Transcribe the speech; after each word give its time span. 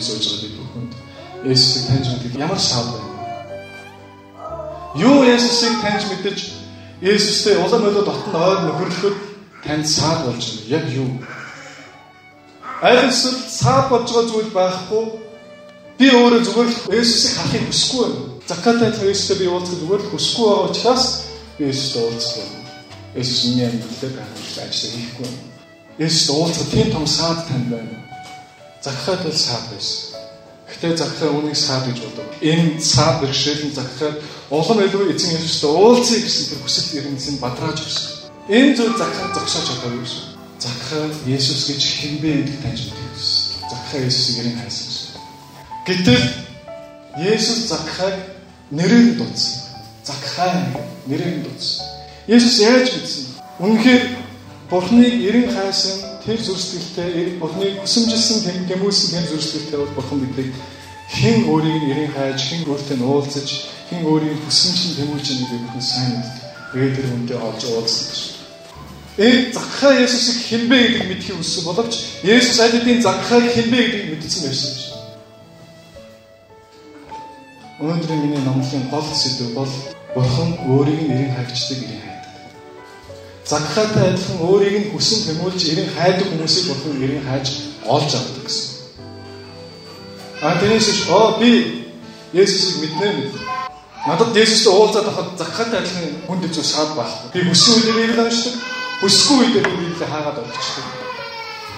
сууж 0.00 0.24
байгаа 0.26 0.42
бид 0.42 0.54
бүхэнд 0.58 0.92
Есүсийг 1.42 1.86
таньж 1.86 2.06
мэдэх 2.12 2.38
ямар 2.38 2.58
сав 2.58 2.84
байна? 2.92 3.10
Юу 4.94 5.24
Есүсийг 5.24 5.80
таньж 5.82 6.02
мэдэж 6.10 6.38
Есүстэй 7.02 7.56
улам 7.56 7.82
олоо 7.90 8.04
дотн 8.06 8.36
ойр 8.36 8.60
нөхөрлөхөд 8.62 9.16
танд 9.64 9.86
саад 9.88 10.26
болж 10.26 10.38
байна. 10.38 10.70
Яг 10.70 10.84
юу? 10.94 11.10
Аль 12.82 13.08
эсвэл 13.08 13.42
саад 13.50 13.90
болж 13.90 14.06
байгаа 14.06 14.30
зүйл 14.30 14.50
байхгүй 14.54 15.04
би 15.98 16.06
өөрөө 16.10 16.42
зүгээр 16.46 16.70
л 16.70 16.94
Есүсийг 16.94 17.34
харахыг 17.34 17.66
хүсэхгүй 17.66 18.02
байна. 18.06 18.20
Закатай 18.46 18.90
Есүстэй 19.10 19.36
би 19.38 19.46
уулзах 19.50 19.78
зүгээр 19.82 20.02
л 20.02 20.10
хүсэхгүй 20.14 20.46
байгаа 20.46 20.70
учраас 20.70 21.04
би 21.58 21.62
Есүстэй 21.70 22.02
уулзах 22.02 22.34
байна. 22.38 22.58
Есүс 23.18 23.40
миний 23.44 23.66
амьдралыг 23.66 24.14
гаргаж 24.14 24.54
ажиллаж 24.62 24.94
хийхгүй. 24.94 25.30
Есүс 25.98 26.28
уулзах 26.30 26.66
тийм 26.70 26.88
том 26.90 27.06
саад 27.06 27.46
танд 27.48 27.66
байна. 27.70 28.01
Закхай 28.82 29.16
тул 29.22 29.32
саад 29.32 29.62
байсан. 29.70 30.18
Гэтэ 30.66 30.96
закхай 30.96 31.28
үнийг 31.30 31.54
саад 31.56 31.86
гэж 31.86 32.02
бодог. 32.02 32.26
Энэ 32.42 32.80
саад 32.82 33.22
бэрхшээл 33.22 33.70
нь 33.70 33.76
закхай 33.78 34.10
улам 34.50 34.82
илүү 34.82 35.14
эзэн 35.14 35.38
Есүстэй 35.38 35.70
уулзъя 35.70 36.18
гэсэн 36.18 36.44
тэр 36.50 36.60
хүсэл 36.66 36.98
эрмэлзэл 36.98 37.38
бадрааж 37.38 37.78
өгсөн. 37.78 38.06
Энэ 38.50 38.74
зүйл 38.74 38.98
закхай 38.98 39.26
зогсоож 39.30 39.66
чадаагүй 39.70 40.02
гэсэн. 40.02 40.24
Закхай 40.58 41.04
Есүс 41.30 41.62
гэж 41.70 41.82
хинбэ 41.94 42.30
гэдгийг 42.42 42.62
таньж 42.62 42.80
мэдэх 42.90 43.10
гэсэн. 43.14 43.70
Закхай 43.70 44.00
Есүсийг 44.10 44.36
ярин 44.42 44.58
хайсан. 44.58 44.90
Гэтэл 45.86 46.24
Есүс 47.22 47.60
закхайг 47.70 48.18
нэрээр 48.74 49.14
дуудсан. 49.14 49.62
Закхай 50.02 50.50
нэрээр 51.06 51.46
дуудсан. 51.46 51.86
Есүс 52.26 52.58
яаж 52.58 52.90
мэдсэн? 52.90 53.24
Үнэхээр 53.62 54.02
Бурхныг 54.70 55.14
эрен 55.22 55.54
хайсан 55.54 56.11
тэр 56.24 56.38
зүрстгэлтэй 56.38 57.38
Бурхныг 57.42 57.82
хүсэмжилсэн 57.82 58.66
тэмүүлсэн 58.70 59.10
тэр 59.10 59.26
зүрстгэлтэй 59.26 59.78
бол 59.78 59.96
Бурхан 59.98 60.20
биднийг 60.22 60.54
хэн 61.10 61.44
өөрийг 61.50 61.82
нь 61.82 61.90
эрен 61.92 62.10
хайж, 62.14 62.40
хэн 62.40 62.62
өөртөө 62.70 63.02
уулзаж, 63.02 63.48
хэн 63.90 64.06
өөрийг 64.06 64.38
хүсэмжлэн 64.46 64.96
тэмүүлж 65.02 65.26
байгааг 65.28 65.62
Бурхан 65.66 65.82
сайн 65.82 66.10
мэддэг. 66.14 66.46
Тэгээд 66.72 66.94
тэр 66.96 67.06
хүнтэй 67.10 67.38
олж 67.42 67.62
уулзсан 67.68 68.06
гэж. 68.06 68.20
Энэ 69.18 69.52
Закхай 69.52 69.94
Есүсийг 70.02 70.38
хинбэ 70.48 70.76
гэдгийг 70.78 71.08
мэдхийг 71.10 71.36
хүссэн 71.36 71.64
боловч 71.68 71.94
Есүс 72.24 72.58
аль 72.64 72.72
хэдийн 72.72 73.02
Закхайг 73.02 73.46
хинбэ 73.52 73.78
гэдгийг 73.82 74.08
мэдсэн 74.16 74.42
байсан 74.48 74.70
юм 74.72 74.78
шиг. 74.80 74.96
Өнөөдөр 77.82 78.18
миний 78.24 78.40
номлын 78.40 78.88
гол 78.88 79.04
сэдв 79.04 79.52
бол 79.52 79.72
Бурхан 80.14 80.50
өөрийг 80.64 81.00
нь 81.02 81.12
эрен 81.12 81.34
хайгчдаг 81.36 81.82
эрен 81.82 82.11
хайж 83.42 83.48
Закхатай 83.48 84.12
адилхан 84.14 84.38
өөрийг 84.40 84.76
нь 84.86 84.90
хүсэн 84.92 85.34
тэмүүлж 85.34 85.60
эрен 85.72 85.90
хайдаг 85.96 86.26
хүмүүсийг 86.30 86.66
бурхан 86.68 87.02
эрен 87.02 87.24
хайж 87.26 87.46
олж 87.86 88.14
авдаг 88.14 88.44
гэсэн. 88.46 88.70
А 90.42 90.58
тэрээс 90.60 90.88
ш 90.90 91.10
оо 91.10 91.38
би 91.38 91.82
Есүсийг 92.32 92.80
мэднэ 92.80 93.12
мэд. 93.12 93.34
Надад 94.06 94.36
Есүстэй 94.36 94.72
уулзаад 94.72 95.06
байхад 95.06 95.28
Закхатай 95.38 95.80
адилхан 95.80 96.22
хүнд 96.26 96.42
хэцүү 96.46 96.64
саад 96.64 96.94
байхгүй. 96.94 97.28
Би 97.34 97.40
хүссэн 97.50 97.82
Библийг 97.82 98.18
уншдаг. 98.18 98.54
Хүсэхгүй 99.02 99.46
би 99.52 99.60
Библийг 99.60 99.98
хаагаад 99.98 100.38
олчихдаг. 100.38 100.86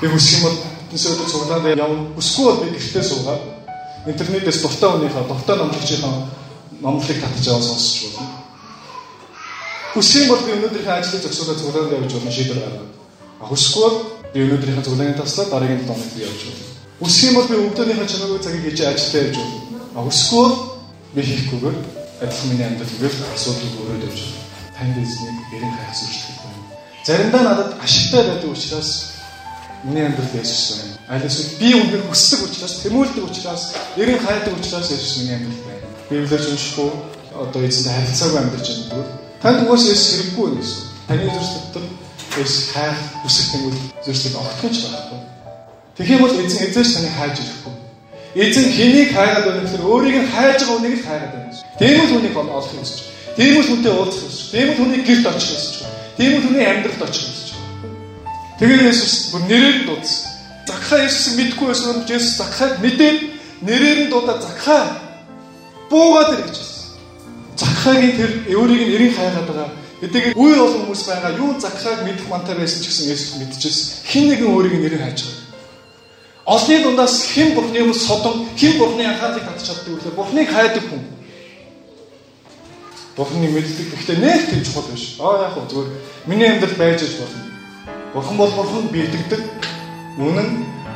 Би 0.00 0.06
хүсэх 0.08 0.36
юм 0.36 0.42
бол 0.44 0.56
тэнцвэртэй 0.90 1.28
цуглаад 1.32 1.64
явна. 1.64 2.12
Хүсэхгүй 2.16 2.44
бол 2.44 2.62
би 2.62 2.68
гэртээ 2.76 3.02
суугаад 3.02 3.42
интернетээс 4.06 4.60
дуртай 4.62 4.88
хүнийхээ 4.92 5.24
дуртай 5.28 5.56
номлогчийн 5.56 6.04
номлолыг 6.84 7.18
татж 7.20 7.48
аваад 7.48 7.64
сонсч 7.64 8.12
болно. 8.14 8.43
Юм 9.94 10.28
бол 10.28 10.42
би 10.42 10.52
өнөөдрийнхээ 10.58 10.98
ажлыг 10.98 11.22
зөксөөрөө 11.22 11.54
цуглаанд 11.54 11.92
явж 11.94 12.12
болно 12.18 12.30
шийдвэр 12.34 12.58
гаргана. 12.66 12.90
А 13.38 13.46
хүсэхгүй 13.46 13.82
бол 13.86 13.98
би 14.34 14.38
өнөөдрийнхээ 14.42 14.86
цуглааны 14.90 15.14
таслаад 15.14 15.50
дараагийн 15.54 15.86
7 15.86 15.94
хоногт 15.94 16.18
явж 16.18 16.40
болно. 16.50 16.66
Юм 16.98 17.34
бол 17.38 17.46
би 17.46 17.56
өвдөнийхөө 17.62 18.06
чанарыг 18.10 18.42
цагийг 18.42 18.64
хийж 18.66 18.80
ажилдаа 18.82 19.22
явж 19.22 19.36
болно. 19.38 19.58
А 19.94 20.00
хүсэхгүй 20.02 20.42
бол 20.42 20.54
би 21.14 21.20
хийхгүйгээр 21.22 21.76
адилхан 22.26 22.48
миний 22.50 22.66
амьдрал 22.66 22.98
гэр 22.98 23.14
асуудал 23.38 23.74
өөрөө 23.78 23.98
давж 24.02 24.18
байна. 24.18 24.42
Танд 24.74 24.96
эзнийг 24.98 25.38
эрен 25.54 25.72
хайх 25.78 25.94
зүйлчлэх 25.94 26.38
байна. 26.42 26.62
Заримдаа 27.06 27.42
надад 27.46 27.70
ашигтай 27.78 28.22
байдаг 28.26 28.50
учраас 28.50 28.90
миний 29.86 30.06
амьдрал 30.10 30.34
Есүс 30.34 30.66
байна. 30.74 30.94
Аль 31.06 31.22
эсвэл 31.22 31.54
би 31.62 31.70
үнээр 31.70 32.02
хүсдэг 32.10 32.40
учраас, 32.42 32.82
тэмүүлдэг 32.82 33.24
учраас, 33.30 33.62
эрен 33.94 34.18
хайдаг 34.18 34.58
учраас 34.58 34.90
Есүс 34.90 35.22
миний 35.22 35.38
амьдрал 35.38 35.62
байна. 35.70 35.86
Библиэд 36.10 36.50
уншихгүй 36.50 36.90
одоо 37.30 37.62
эзэнтэй 37.62 37.94
харилцаагүй 37.94 38.38
амьдарч 38.42 38.66
байгаа 38.90 39.23
Танд 39.44 39.60
угаас 39.60 39.84
Есүс 39.84 40.08
хэрэггүй 40.16 40.56
гэсэн. 40.56 40.82
Таны 41.04 41.28
дотор 41.28 41.84
Есүс 42.40 42.72
хайх 42.72 42.96
үсэх 43.28 43.52
тэмүүл 43.52 43.76
зүрхийг 44.00 44.36
огтхон 44.40 44.72
ч 44.72 44.88
байхгүй. 44.88 45.20
Тэгэх 46.00 46.12
юм 46.16 46.22
бол 46.24 46.32
эзэн 46.40 46.64
эзэж 46.64 46.88
таны 46.96 47.10
хайж 47.12 47.36
ирэхгүй. 47.44 47.74
Эзэн 48.40 48.72
хэнийг 48.72 49.12
хайгаад 49.12 49.44
байна 49.44 49.60
гэхээр 49.68 49.84
өөрийг 49.84 50.16
нь 50.16 50.32
хайж 50.32 50.64
байгаа 50.64 50.76
хүнийг 50.80 50.96
л 50.96 51.04
хайгаад 51.04 51.32
байна. 51.36 51.52
Тийм 51.76 52.00
л 52.00 52.08
хүнийг 52.08 52.36
олох 52.40 52.72
юм 52.72 52.80
гэж. 52.80 52.92
Тийм 53.36 53.52
л 53.60 53.68
хүнтэй 53.68 53.92
уулзах 53.92 54.24
юм 54.24 54.32
гэж. 54.32 54.40
Тийм 54.48 54.64
л 54.64 54.76
хүний 54.80 55.00
гэрт 55.04 55.26
очих 55.28 55.52
юм 55.52 55.60
гэж. 55.60 55.76
Тийм 56.16 56.32
л 56.32 56.44
хүний 56.48 56.64
амьдралд 56.64 57.02
очих 57.04 57.24
юм 57.28 57.34
гэж. 57.36 57.48
Тэгээд 58.64 58.82
Есүс 58.88 59.14
бүр 59.28 59.42
нэрээр 59.44 59.78
дуудсан. 59.84 60.24
Закхай 60.64 61.04
Есүсийг 61.04 61.36
мэдгүй 61.36 61.66
байсан 61.68 61.92
бол 61.92 62.08
Есүс 62.08 62.40
Закхайг 62.40 62.80
мэдээд 62.80 63.18
нэрээр 63.60 63.98
нь 64.08 64.10
дуудаад 64.10 64.40
Закхай 64.40 64.88
буугаад 65.92 66.32
ир 66.32 66.48
гэж 66.48 66.73
Закхагийн 67.56 68.16
тэр 68.16 68.30
өөрийг 68.50 68.82
нь 68.88 68.94
эрийн 68.94 69.14
хайгаад 69.14 69.46
байгаа. 69.46 69.70
Эдгээр 70.02 70.34
үе 70.34 70.54
олон 70.58 70.80
хүмүүс 70.90 71.02
байгаа. 71.06 71.38
Юу 71.38 71.54
Закхаг 71.60 72.02
мэдэх 72.02 72.26
мантай 72.28 72.54
байсан 72.58 72.82
ч 72.82 72.90
гэсэн 72.90 73.10
Есүс 73.14 73.38
мэдчихсэн. 73.38 73.86
Хин 74.10 74.24
нэгэн 74.28 74.50
өөрийг 74.50 74.74
нь 74.74 74.86
эрийн 74.86 75.04
хайж 75.06 75.18
байгаа. 75.22 75.42
Олны 76.44 76.76
дундаас 76.82 77.14
хэн 77.32 77.54
Бурхны 77.54 77.78
өмнө 77.80 77.94
содон, 77.94 78.44
хэн 78.58 78.76
Бурхны 78.76 79.02
анхаарлыг 79.06 79.48
татж 79.48 79.64
чаддаг 79.64 79.96
вэ? 79.96 80.12
Бурхныг 80.12 80.48
хайдаг 80.50 80.84
хүн. 80.84 81.02
Бурхны 83.16 83.46
мэддэг 83.48 83.86
гэхдээ 83.94 84.18
нэг 84.18 84.40
тийм 84.50 84.62
чухал 84.66 84.90
биш. 84.90 85.16
Аа 85.22 85.46
яг 85.46 85.54
хөө 85.54 85.70
зүгээр 85.70 85.88
миний 86.26 86.48
амьдрал 86.50 86.76
байж 86.76 87.00
аж 87.00 87.14
болно. 87.22 87.40
Бурхан 88.12 88.36
бол 88.36 88.50
Бурхан 88.50 88.90
бийдэгдэг. 88.90 89.40
Үнэн 90.18 90.48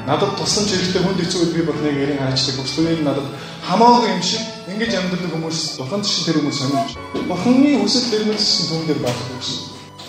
надад 0.08 0.32
тусламж 0.40 0.72
хэрэгтэй 0.72 1.02
хүнд 1.04 1.20
хэцүү 1.20 1.40
үед 1.44 1.52
би 1.52 1.62
Бурхныг 1.68 1.96
эрийн 2.00 2.22
хайчдаг. 2.24 2.64
Өсвөрийн 2.64 3.04
надад 3.04 3.28
хамаагүй 3.60 4.08
юм 4.16 4.22
шиг 4.24 4.40
ингэж 4.72 4.92
амьдрэх 4.96 5.32
хүмүүс 5.36 5.76
бурхан 5.76 6.00
чинь 6.00 6.24
тэр 6.24 6.40
хүмүүс 6.40 6.58
сонирч. 6.64 6.90
Бурханы 7.28 7.76
хүсэл 7.76 8.08
төрмөлсөн 8.08 8.66
хүн 8.72 8.86
дээр 8.88 9.00
байх 9.04 9.18
хүмүүс. 9.20 9.50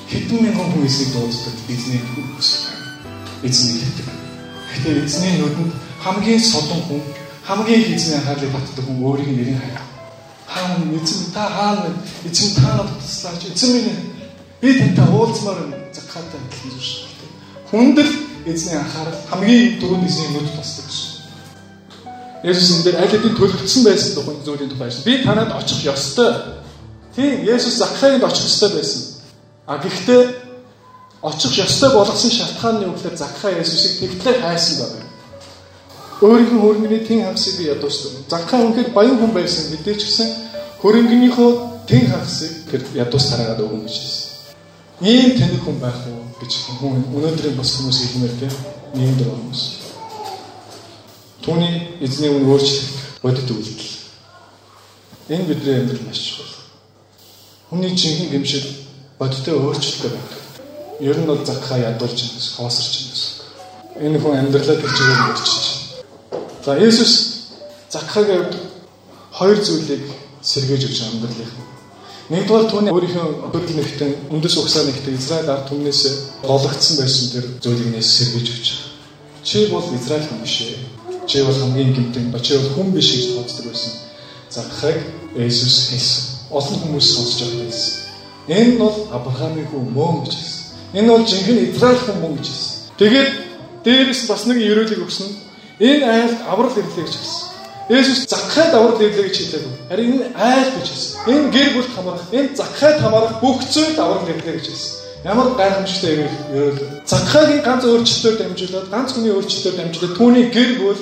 Хэдэн 0.08 0.40
мянган 0.40 0.72
хүн 0.72 0.88
эсрэг 0.88 1.12
дууддаг 1.12 1.56
эзний 1.68 2.00
хүсэл. 2.00 2.64
Эзний 3.44 3.76
хэлдэг. 3.84 4.08
Гэхдээ 4.72 4.96
эзний 5.04 5.36
нүдэнд 5.36 5.74
хамгийн 6.00 6.40
содон 6.40 6.82
хүн, 6.88 7.04
хамгийн 7.44 7.92
эзний 7.92 8.16
анхаарлыг 8.24 8.56
татдаг 8.56 8.86
хүн 8.88 9.04
өөрийг 9.04 9.36
нэрийн 9.36 9.60
хайр. 9.60 9.84
Хаан 10.48 10.96
эзэн 10.96 11.36
та 11.36 11.44
хаан 11.52 12.00
эзэн 12.24 12.56
та 12.56 12.80
надад 12.80 12.96
туслаач 13.04 13.52
эзэн 13.52 13.72
минь 13.76 13.92
би 14.64 14.80
тантай 14.80 15.08
уулзмаар 15.12 15.60
закхаатай 15.92 16.40
хэлсэн 16.48 16.72
зүйл 16.72 16.88
шүү 16.88 17.12
дээ. 17.20 17.32
Хүндэл 17.68 18.29
эзний 18.46 18.78
анхаарал 18.78 19.20
хамгийн 19.30 19.80
дөрөв 19.80 20.06
эзний 20.06 20.30
нүд 20.34 20.50
тусдаг. 20.56 20.86
Есүс 22.44 22.72
энэ 22.72 22.84
дээр 22.84 22.98
аль 23.04 23.12
хэдийн 23.12 23.36
төлөвлөсөн 23.36 23.84
байсан 23.84 24.16
тухайн 24.16 24.44
зүйлийн 24.46 24.72
тухай 24.72 24.92
шин. 24.92 25.04
Би 25.04 25.24
танад 25.24 25.52
очих 25.52 25.84
ёстой. 25.84 26.32
Тийм 27.16 27.44
Есүс 27.44 27.76
Закхайд 27.84 28.24
очих 28.24 28.46
ёстой 28.48 28.70
байсан. 28.80 29.02
А 29.68 29.78
гэхдээ 29.78 30.24
очих 31.22 31.52
ёстой 31.60 31.92
болгосон 31.92 32.32
шалтгаан 32.32 32.80
нь 32.80 32.86
юу 32.88 32.96
гэхээр 32.96 33.18
Закхай 33.18 33.60
Есүсийг 33.60 34.00
тэгтлээ 34.00 34.40
хайсан 34.40 34.76
байна. 34.88 35.06
Өөрийнхөө 36.24 36.60
хөрөнгөний 36.64 37.04
тэн 37.04 37.28
хагасыг 37.28 37.58
би 37.60 37.68
ядуусдаг. 37.68 38.12
Закхай 38.30 38.64
үнэхээр 38.64 38.96
баян 38.96 39.20
хүн 39.20 39.32
байсан 39.36 39.76
мэдээч 39.76 40.00
гэсэн 40.00 40.30
хөрөнгөнийхөө 40.80 41.52
тэн 41.92 42.08
хагасыг 42.08 42.52
тэр 42.72 42.82
ядуус 42.96 43.26
тараагаад 43.36 43.64
өгөн 43.68 43.84
гэж 43.84 43.96
хэлсэн. 44.00 44.28
Ийм 45.04 45.32
тэнэг 45.36 45.62
хүн 45.64 45.80
байх 45.84 46.00
уу 46.08 46.29
гэж 46.40 46.52
хүн 46.80 47.04
өнөөдрийн 47.16 47.58
бас 47.58 47.76
хүмүүс 47.76 48.00
хэлмээр 48.00 48.34
тийм 48.40 48.54
ийм 48.96 49.14
дөрөв 49.20 49.38
хүмүүс. 49.40 49.64
Түүний 51.44 51.76
эзний 52.02 52.32
үн 52.32 52.48
өөрчлөлт 52.48 53.22
бодит 53.24 53.52
үйлдэл. 53.52 53.94
Энэ 55.30 55.48
бидний 55.50 55.76
амьдрал 55.80 56.04
маш 56.08 56.20
чухал. 56.20 56.56
Хүний 57.70 57.96
жинхэнэ 57.96 58.32
гэмшил 58.32 58.68
бодиттой 59.20 59.56
өөрчлөлттэй 59.60 60.12
байдаг. 60.12 60.40
Ер 61.00 61.18
нь 61.20 61.28
бол 61.28 61.46
закхаа 61.46 61.78
ядуулж 61.78 62.18
байгаа, 62.18 62.56
хоосорч 62.58 62.94
байгаа. 63.04 63.40
Энэ 64.06 64.20
хүн 64.20 64.40
амьдралаа 64.40 64.78
тэр 64.80 64.92
чигээр 64.96 65.22
өөрчилж 65.28 65.66
байна. 65.68 65.80
За 66.66 66.72
Есүс 66.80 67.14
закхагийн 67.92 68.44
хувьд 68.44 68.56
хоёр 69.32 69.58
зүйлийг 69.64 70.04
сэргээж 70.42 70.84
өгч 70.88 71.00
амьдралын. 71.04 71.52
Нэгдүгээр 72.30 72.70
түүний 72.70 72.94
өөрийнхөө 72.94 73.50
төрөл 73.50 73.78
нэгтэн 73.82 74.12
үндэс 74.30 74.56
угсаа 74.62 74.86
нэгтэн 74.86 75.18
Израиль 75.18 75.50
ард 75.50 75.66
түмнээс 75.66 76.02
гологдсон 76.46 76.96
байсан 77.02 77.26
тэр 77.34 77.46
зүйлийг 77.58 77.90
нээс 77.90 78.06
сэргээж 78.06 78.48
өгч 78.54 78.68
байгаа. 78.70 78.94
Чи 79.42 79.58
бол 79.74 79.86
Израиль 79.98 80.30
хүн 80.30 80.42
биш 80.46 80.56
ээ 80.62 80.78
чи 81.26 81.42
бол 81.42 81.58
хамгийн 81.58 81.94
гэмтэн 81.98 82.30
ба 82.30 82.38
чи 82.38 82.54
бол 82.54 82.70
хүн 82.78 82.94
биш 82.94 83.10
гэж 83.18 83.26
тооцдог 83.34 83.66
байсан. 83.74 83.94
Закхайг 84.50 85.02
Есүс 85.42 85.90
хэлсэн. 85.90 86.54
Олон 86.54 86.78
хүмүүс 86.86 87.08
сонсож 87.18 87.50
байгаа 87.50 87.66
байсан. 87.66 87.94
Энэ 88.46 88.78
бол 88.78 88.96
Авраамийн 89.10 89.66
хүн 89.74 89.90
мөн 89.90 90.22
гэж 90.26 90.34
хэлсэн. 90.38 90.62
Энэ 91.02 91.10
бол 91.10 91.26
жинхэнэ 91.26 91.62
Израиль 91.74 92.06
хүн 92.06 92.18
мөн 92.22 92.34
гэж 92.38 92.46
хэлсэн. 92.46 92.78
Тэгээд 93.02 93.32
дээрээс 93.90 94.22
бас 94.30 94.46
нэг 94.46 94.58
ерөөлийг 94.62 95.02
өгсөн. 95.02 95.30
Энэ 95.82 96.06
айл 96.06 96.34
аврал 96.46 96.78
ирлээ 96.78 97.06
гэж 97.06 97.16
хэлсэн. 97.18 97.49
Есүс 97.90 98.30
закхайд 98.30 98.74
аврал 98.78 99.02
ирлээ 99.02 99.26
гэж 99.34 99.38
хэлээгүй. 99.38 99.74
Харин 99.90 100.12
энэ 100.14 100.28
айл 100.38 100.70
гэж 100.78 100.88
хэлсэн. 100.94 101.12
Энэ 101.26 101.50
гэр 101.50 101.70
бүл 101.74 101.90
хамаарах, 101.90 102.28
энэ 102.30 102.54
закхайд 102.54 102.98
хамаарах 103.02 103.42
бүх 103.42 103.66
зүйл 103.66 103.98
аврал 103.98 104.30
ирлээ 104.30 104.56
гэж 104.62 104.66
хэлсэн. 104.70 104.94
Ямар 105.26 105.48
гайхамшигтай 105.58 106.14
юм 106.22 106.30
бэ? 106.54 107.02
Закхайгийн 107.10 107.66
ганц 107.66 107.84
өөрчлөлтөөр 107.90 108.38
дамжуулаад, 108.40 108.88
ганц 108.94 109.10
хүний 109.12 109.34
өөрчлөлтөөр 109.34 109.76
дамжуулаад 109.76 110.18
түүний 110.22 110.46
гэр 110.54 110.72
бүл, 110.80 111.02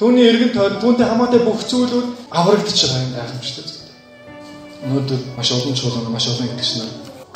түүний 0.00 0.24
эргэн 0.32 0.52
тойрон, 0.56 0.80
түүнтэй 0.80 1.06
хамаатай 1.06 1.40
бүх 1.44 1.60
зүйлүүд 1.68 2.08
аврагдчих 2.32 2.90
байгаа 2.90 3.06
юм 3.06 3.12
гайхамшигтай 3.12 3.64
зүйл. 3.68 3.82
Өнөөдөр 4.88 5.20
маш 5.36 5.48
олон 5.52 5.76
чуулганд 5.78 6.10
маш 6.10 6.26
олон 6.32 6.48
итгэж 6.48 6.70
нар 6.80 6.90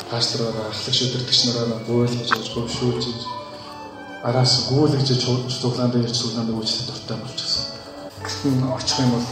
пастороо 0.09 0.51
ахлагч 0.67 0.99
өдөртөгч 1.05 1.39
нараа 1.47 1.79
гуйлгаж 1.87 2.27
яаж 2.33 2.47
гөвшүүлж 2.51 3.05
араас 4.27 4.53
гүйлгэж 4.67 5.07
цуглаанд 5.61 5.95
ирж 5.95 6.11
цуглаанд 6.11 6.51
үйлчлэх 6.51 6.91
дуртай 6.91 7.17
болчихсон. 7.23 7.76
Гэтэн 8.23 8.63
очих 8.73 8.99
юм 8.99 9.11
бол 9.11 9.25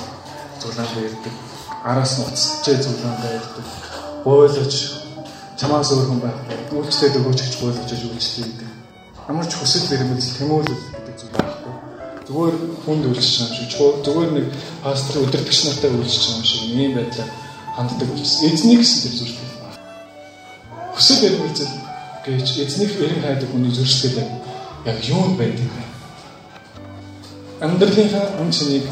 цуглаанд 0.61 0.97
ирдэг. 0.97 1.33
Араас 1.83 2.17
нь 2.17 2.25
уцчээ 2.25 2.77
цуглаанд 2.83 3.23
ирдэг. 3.25 3.65
Гуйлгаж 4.23 4.73
чамаас 5.57 5.91
өөр 5.91 6.07
хүн 6.09 6.21
байх. 6.21 6.37
Үйлчлээд 6.73 7.17
өгөөч 7.19 7.39
гэж 7.41 7.53
гуйлгаж 7.61 7.89
үйлчлэх 7.91 8.47
гэдэг. 8.49 8.69
Ямар 9.29 9.47
ч 9.47 9.53
хүсэл 9.57 9.93
эрмэлзэл 9.95 10.37
тэмүүлэл 10.37 10.83
гэдэг 10.93 11.15
зүйл 11.17 11.33
байхгүй. 11.33 11.73
Зүгээр 12.27 12.55
хүнд 12.85 13.03
үйлчлэж 13.09 13.37
юм 13.41 13.51
шиг 13.55 13.69
зүгээр 14.05 14.31
нэг 14.37 14.47
пастор 14.83 15.15
өдөртөгч 15.23 15.59
нартай 15.65 15.89
үйлчлэж 15.89 16.25
юм 16.35 16.43
шиг 16.45 16.61
ийм 16.75 16.91
байдлаар 16.97 17.31
ханддаг 17.75 18.09
учраас 18.13 18.43
эзнийг 18.43 18.79
гэсэн 18.81 19.01
тэр 19.03 19.15
зүрх 19.19 19.37
Хүсэл 20.95 21.27
эрмэлзэл 21.27 21.73
гэж 22.23 22.47
эзнийг 22.63 22.91
эрен 23.03 23.21
хайдаг 23.21 23.49
хүний 23.51 23.71
зөрчил 23.71 24.15
яг 24.85 24.97
юу 25.03 25.35
байдаг 25.35 25.67
вэ? 25.75 25.94
Амьдралынхаа 27.61 28.41
үн 28.41 28.51
цэнийг 28.51 28.85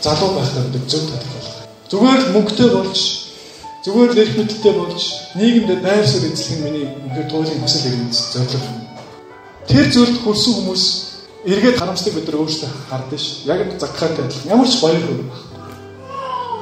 залуу 0.00 0.30
байхдаа 0.34 0.64
зөв 0.88 1.02
татах 1.10 1.32
болох. 1.34 1.56
Зүгээр 1.90 2.20
л 2.20 2.32
мөнгөтэй 2.34 2.68
болж 2.74 2.98
зүгээр 3.84 4.10
л 4.12 4.22
эрх 4.22 4.34
мэдэлтэй 4.38 4.74
болж 4.74 5.00
нийгэмд 5.36 5.70
байр 5.82 6.06
суурь 6.06 6.30
эзлэх 6.32 6.50
нь 6.58 6.64
миний 6.64 6.86
үнхээр 7.06 7.28
туйлын 7.30 7.60
хүсэл 7.62 7.88
эрмэлзэл 7.90 8.32
зорилго. 8.34 8.72
Тэр 9.68 9.86
зүйлд 9.92 10.16
хүрсэн 10.22 10.52
хүмүүс 10.54 10.84
эргээд 11.46 11.78
харамсдаг 11.78 12.12
бид 12.14 12.26
нар 12.26 12.40
өөрсдөө 12.40 12.70
хардсан 12.90 13.18
ш. 13.18 13.26
Яг 13.46 13.60
закхаатай 13.78 14.24
адилхан. 14.24 14.52
Ямар 14.54 14.68
ч 14.68 14.74
баяр 14.82 15.02
хөөр 15.04 15.22
баг. 15.30 15.42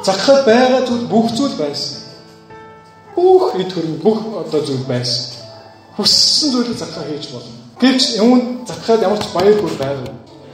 Закхаад 0.06 0.42
байгаа 0.46 0.82
зүйл 0.86 1.06
бүх 1.10 1.26
зүйл 1.32 1.56
байсан 1.58 2.08
бүх 3.18 3.54
эд 3.58 3.70
хөрөнгө 3.74 4.02
бүх 4.02 4.18
одоо 4.46 4.60
зүйл 4.62 4.86
байсан. 4.86 5.34
Хүссэн 5.96 6.52
зүйлийг 6.52 6.78
закхаа 6.78 7.04
хийж 7.08 7.26
болно. 7.34 7.54
Гэвч 7.80 8.04
юм 8.22 8.62
закхаад 8.68 9.02
ямар 9.02 9.18
ч 9.18 9.26
баяр 9.34 9.58
бүр 9.58 9.74
байв. 9.82 9.98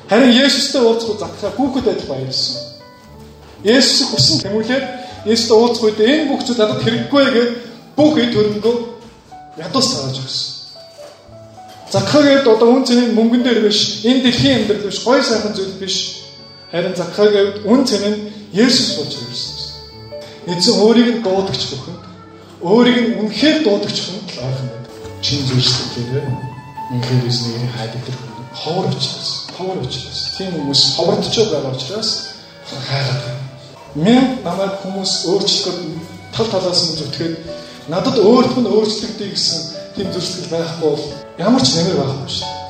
Харин 0.08 0.32
Есүстэй 0.32 0.82
уулзах 0.82 1.18
закхаа 1.18 1.50
хүүхэд 1.56 1.88
адил 1.88 2.08
баярлсан. 2.08 2.56
Есүс 3.64 4.08
хүссэн 4.12 4.38
тэмүүлээд 4.44 4.84
Есүстэй 5.24 5.56
уулзах 5.56 5.84
үед 5.84 6.00
энэ 6.00 6.28
бүх 6.28 6.44
зүйл 6.44 6.60
надад 6.60 6.82
хэрэггүй 6.84 7.24
гэж 7.32 7.48
бүх 7.96 8.14
эд 8.20 8.32
хөрөнгөө 8.36 8.76
ядуус 9.64 9.88
тааж 9.94 10.18
өгсөн. 10.20 10.52
Закхаагээд 11.94 12.46
одоо 12.46 12.68
үн 12.74 12.84
цэнийн 12.84 13.14
мөнгөн 13.14 13.42
дээр 13.46 13.60
биш, 13.64 14.04
энэ 14.04 14.22
дэлхийн 14.26 14.66
амьдрал 14.66 14.84
биш, 14.84 14.98
гой 15.06 15.22
сайхан 15.22 15.54
зүйл 15.54 15.78
биш. 15.78 16.26
Харин 16.72 16.94
закхаагээд 16.98 17.64
үн 17.64 17.86
цэн 17.86 18.02
нь 18.10 18.18
Есүс 18.52 18.98
болж 18.98 19.12
ирсэн. 19.14 19.54
Эзэн 20.50 20.74
өөрийг 20.84 21.08
нь 21.14 21.22
дуудагч 21.22 21.62
бүхэн 21.70 21.96
өөрийг 22.60 22.98
нь 23.00 23.16
үнэхээр 23.20 23.64
дуудагч 23.64 23.98
хүн 24.04 24.20
л 24.20 24.40
ойрхон 24.44 24.68
байдаг. 24.68 24.92
Чин 25.24 25.40
зүйлсээр 25.48 26.26
үнэхээр 26.92 27.24
эзнийг 27.30 27.72
хайдаг 27.72 28.02
хүн 28.04 28.34
ховор 28.52 28.86
учраас, 28.90 29.43
ховор 29.56 29.78
учраас. 29.82 30.34
Тийм 30.38 30.52
хүмүүс 30.52 30.82
ховордож 30.96 31.34
байгаа 31.50 31.72
учраас 31.74 32.10
хайгаад 32.88 33.20
байна. 33.24 33.42
Мен 33.94 34.24
намайг 34.44 34.74
хүмүүс 34.82 35.12
өөрчлөхөд 35.30 35.78
тал 36.34 36.48
талаас 36.50 36.80
нь 36.90 36.98
зүтгээд 36.98 37.34
надад 37.88 38.18
өөрт 38.18 38.56
нь 38.58 38.66
өөрчлөгдөе 38.66 39.30
гэсэн 39.30 39.60
тийм 39.96 40.08
зөрчил 40.12 40.50
байхгүй 40.50 40.90
бол 40.90 41.02
ямар 41.38 41.62
ч 41.62 41.68
нэмэр 41.76 41.96
байхгүй 42.02 42.30
шүү 42.30 42.48
дээ. 42.48 42.62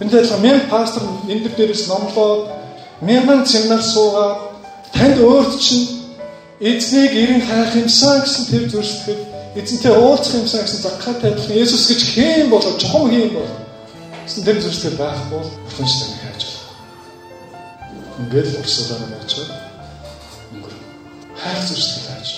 Энд 0.00 0.14
адилхан 0.14 0.42
мен 0.42 0.60
пастор 0.68 1.02
энэ 1.28 1.48
дээрээс 1.56 1.88
номлоод 1.88 2.42
мянган 3.00 3.46
семинар 3.46 3.82
суугаад 3.82 4.36
танд 4.92 5.18
өөрт 5.20 5.52
чинь 5.60 5.88
эзнийг 6.60 7.12
ирэн 7.12 7.42
хайх 7.48 7.76
юмсан 7.76 8.20
гэсэн 8.20 8.44
тэр 8.50 8.64
зөрсөлдөд 8.72 9.20
эзэнтэй 9.56 9.92
уулзах 9.92 10.34
юмсан 10.40 10.60
гэсэн 10.64 10.80
закхаатай 10.84 11.32
адилхан 11.32 11.56
Есүс 11.56 11.88
гэж 11.88 12.00
хэн 12.12 12.50
болоо 12.50 12.72
чухам 12.80 13.08
хэн 13.08 13.32
болоо 13.32 13.65
гэсэн 14.26 14.42
тэр 14.42 14.58
зөрсөлдөд 14.58 14.98
байхгүй 14.98 15.38
бол 15.38 15.86
ч 15.86 15.94
тань 16.02 16.18
хайж 16.18 16.42
байна. 16.50 16.66
Ингээд 18.26 18.48
л 18.50 18.58
урсгалаараа 18.58 19.10
байчаа. 19.14 19.46
Өнгөр 20.50 20.74
хайх 21.38 21.60
зөрсөлдөд 21.70 22.06
хайж. 22.10 22.28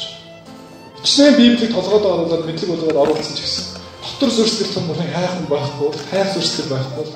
Хичнээн 1.00 1.37
Библийг 1.40 1.73
толгойд 1.73 2.05
оруулаад 2.05 2.44
мэдлэг 2.44 2.69
болгоод 2.69 3.02
оруулсан 3.02 3.37
ч 3.37 3.40
гэсэн 3.40 3.64
дотор 4.05 4.31
зөрсөлдөд 4.37 4.75
том 4.75 4.85
бурхан 4.85 5.08
хайх 5.17 5.32
юм 5.40 5.46
байхгүй 5.49 5.88
хайх 6.12 6.29
зөрсөлдөд 6.37 6.69
байхгүй 6.69 7.06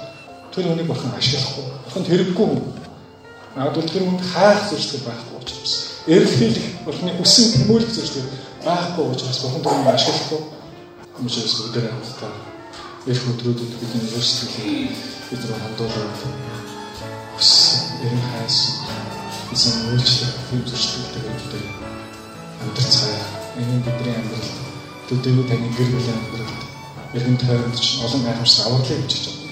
тэр 0.57 0.71
үнийг 0.73 0.89
бурхан 0.89 1.13
ашиглахгүй. 1.21 1.65
Бурхан 1.85 2.05
хэрэггүй 2.09 2.47
юм. 2.49 2.63
Наад 3.57 3.77
тэр 3.77 4.05
хүнд 4.09 4.25
хайх 4.33 4.61
зөрсөлдөд 4.73 5.05
байхгүй 5.05 5.37
учраас 5.37 5.73
эрэлхийлэх 6.09 6.67
бурхны 6.89 7.11
үсэн 7.21 7.47
тэмүүлэх 7.53 7.93
зүйлс 7.93 8.15
байхгүй 8.65 9.05
учраас 9.05 9.39
бурхан 9.45 9.63
түүнийг 9.63 9.93
ашиглахгүй 9.93 10.41
хүмүүсээс 11.13 11.55
өдөр 11.69 11.85
хамтдаа 11.93 12.52
эрх 13.03 13.23
өдрүүдэд 13.35 13.73
бидний 13.83 14.15
өөрсдөө 14.15 14.51
бид 15.31 15.43
рүү 15.43 15.59
хандуулаад 15.59 16.19
үсэн 17.35 17.81
эрен 18.07 18.23
хайсан 18.31 18.75
эзэн 19.51 19.91
үйлчлэх 19.91 20.35
тийм 20.47 20.63
зөрчилтэй 20.63 21.23
гэдэг 21.27 21.65
амьдарцгаая. 22.63 23.27
Энэ 23.59 23.83
бидний 23.83 24.15
амьдрал 24.15 24.51
төдөө 25.09 25.45
таны 25.51 25.69
гэр 25.75 25.91
бүлийн 25.91 26.21
амьдрал 26.23 26.55
эргэн 27.19 27.39
тойронд 27.43 27.75
ч 27.75 27.99
олон 28.07 28.23
гайхамшиг 28.23 28.67
авралыг 28.71 28.87
хийж 28.87 29.15
байгаа. 29.27 29.51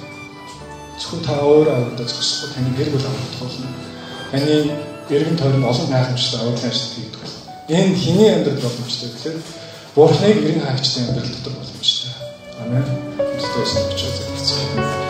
Зөвхөн 1.00 1.22
та 1.26 1.34
өөр 1.42 1.68
авралаа 1.74 2.06
зогсохгүй 2.06 2.50
таны 2.54 2.70
гэр 2.78 2.90
бүл 2.94 3.08
авралт 3.10 3.36
болно. 3.42 3.68
Таны 4.30 4.54
эргэн 5.10 5.40
тойронд 5.42 5.66
олон 5.66 5.88
гайхамшигтай 5.90 6.40
авралын 6.40 6.70
ажил 6.70 6.94
хийдэг. 6.94 7.22
Энэ 7.66 7.98
хиний 7.98 8.30
амьдрал 8.30 8.62
боломжтой 8.62 9.10
гэхээр 9.10 9.38
Бурхныг 9.94 10.38
эргэн 10.38 10.62
хайчтай 10.62 11.02
амьдрал 11.02 11.34
дотор 11.34 11.54
боломжтой. 11.58 12.14
Амен. 12.62 13.29
Czy 13.40 13.46
to 13.46 13.60
jest 13.60 13.74
na 13.74 13.94
czasach 13.96 15.09